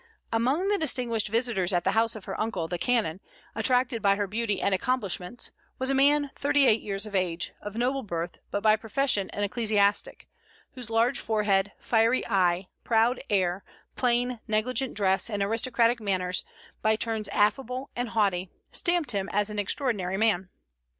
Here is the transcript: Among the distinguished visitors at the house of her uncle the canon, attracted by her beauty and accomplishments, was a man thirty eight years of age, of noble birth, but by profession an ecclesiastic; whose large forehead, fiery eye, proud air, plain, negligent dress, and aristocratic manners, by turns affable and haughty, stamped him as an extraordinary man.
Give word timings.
Among 0.33 0.69
the 0.69 0.79
distinguished 0.79 1.27
visitors 1.27 1.71
at 1.73 1.83
the 1.83 1.91
house 1.91 2.15
of 2.15 2.25
her 2.25 2.39
uncle 2.41 2.67
the 2.67 2.79
canon, 2.79 3.19
attracted 3.53 4.01
by 4.01 4.15
her 4.15 4.25
beauty 4.25 4.59
and 4.59 4.73
accomplishments, 4.73 5.51
was 5.77 5.91
a 5.91 5.93
man 5.93 6.31
thirty 6.33 6.65
eight 6.65 6.81
years 6.81 7.05
of 7.05 7.13
age, 7.13 7.51
of 7.61 7.75
noble 7.75 8.01
birth, 8.01 8.39
but 8.49 8.63
by 8.63 8.75
profession 8.77 9.29
an 9.29 9.43
ecclesiastic; 9.43 10.27
whose 10.71 10.89
large 10.89 11.19
forehead, 11.19 11.71
fiery 11.77 12.25
eye, 12.27 12.67
proud 12.83 13.21
air, 13.29 13.63
plain, 13.95 14.39
negligent 14.47 14.95
dress, 14.95 15.29
and 15.29 15.43
aristocratic 15.43 15.99
manners, 15.99 16.43
by 16.81 16.95
turns 16.95 17.27
affable 17.27 17.91
and 17.95 18.09
haughty, 18.09 18.49
stamped 18.71 19.11
him 19.11 19.29
as 19.31 19.51
an 19.51 19.59
extraordinary 19.59 20.17
man. 20.17 20.49